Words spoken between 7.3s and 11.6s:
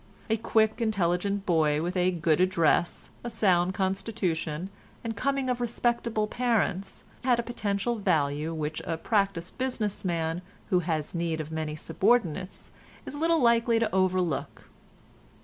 a potential value which a practised business man who has need of